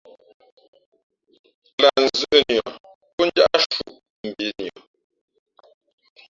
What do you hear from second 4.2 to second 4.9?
mbǐnʉα.